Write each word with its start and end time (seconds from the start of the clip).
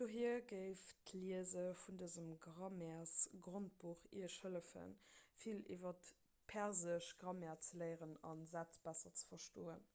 dohier 0.00 0.32
géif 0.50 0.82
d'liese 1.10 1.62
vun 1.84 2.00
dësem 2.02 2.28
grammairesgrondbuch 2.46 4.04
iech 4.20 4.36
hëllefen 4.44 4.94
vill 5.46 5.64
iwwer 5.78 5.98
d'persesch 6.10 7.10
grammaire 7.24 7.66
ze 7.70 7.82
léieren 7.86 8.16
a 8.34 8.36
sätz 8.76 8.86
besser 8.92 9.18
ze 9.24 9.32
verstoen 9.34 9.90